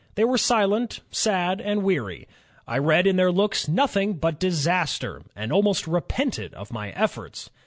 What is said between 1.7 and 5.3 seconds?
weary. I read in their looks nothing but disaster,